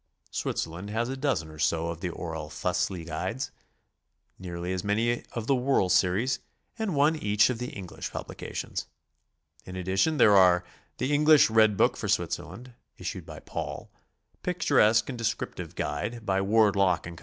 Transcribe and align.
Switzerland 0.31 0.89
has 0.89 1.09
a 1.09 1.15
dozen 1.15 1.51
or 1.51 1.59
two 1.59 1.75
of 1.77 2.01
the 2.01 2.09
Orell 2.09 2.49
Fussli 2.49 3.05
guides, 3.05 3.51
nearly 4.39 4.73
as 4.73 4.83
many 4.83 5.23
of 5.33 5.45
the 5.45 5.53
Woerl 5.53 5.91
series, 5.91 6.39
and 6.79 6.95
one 6.95 7.15
each 7.15 7.51
of 7.51 7.59
the 7.59 7.67
English 7.69 8.09
publications. 8.11 8.87
In 9.63 9.75
addition 9.75 10.17
there 10.17 10.35
are: 10.35 10.63
"The 10.97 11.13
Eng 11.13 11.25
lish 11.25 11.51
Red 11.51 11.77
Book 11.77 11.95
for 11.95 12.07
Switzerland," 12.07 12.73
issued 12.97 13.27
by 13.27 13.41
Paul; 13.41 13.91
"Pictur 14.41 14.79
esque 14.79 15.07
an 15.07 15.17
d 15.17 15.17
Descriptive 15.19 15.75
Guide," 15.75 16.25
by 16.25 16.41
Ward, 16.41 16.75
Lock 16.75 17.03
& 17.03 17.15
Co. 17.15 17.17